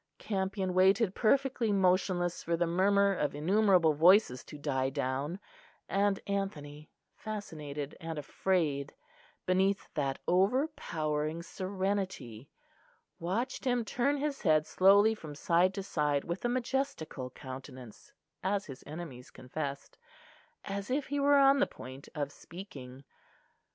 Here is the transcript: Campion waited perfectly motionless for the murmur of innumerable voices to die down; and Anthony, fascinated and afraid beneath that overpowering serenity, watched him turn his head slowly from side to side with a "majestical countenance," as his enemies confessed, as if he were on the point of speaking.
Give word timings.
Campion 0.17 0.73
waited 0.73 1.13
perfectly 1.13 1.71
motionless 1.71 2.41
for 2.41 2.57
the 2.57 2.65
murmur 2.65 3.13
of 3.13 3.35
innumerable 3.35 3.93
voices 3.93 4.43
to 4.45 4.57
die 4.57 4.89
down; 4.89 5.39
and 5.87 6.19
Anthony, 6.25 6.89
fascinated 7.13 7.95
and 8.01 8.17
afraid 8.17 8.95
beneath 9.45 9.93
that 9.93 10.17
overpowering 10.27 11.43
serenity, 11.43 12.49
watched 13.19 13.63
him 13.63 13.85
turn 13.85 14.17
his 14.17 14.41
head 14.41 14.65
slowly 14.65 15.13
from 15.13 15.35
side 15.35 15.71
to 15.75 15.83
side 15.83 16.23
with 16.23 16.43
a 16.45 16.49
"majestical 16.49 17.29
countenance," 17.29 18.11
as 18.43 18.65
his 18.65 18.83
enemies 18.87 19.29
confessed, 19.29 19.99
as 20.65 20.89
if 20.89 21.05
he 21.05 21.19
were 21.19 21.37
on 21.37 21.59
the 21.59 21.67
point 21.67 22.09
of 22.15 22.31
speaking. 22.31 23.03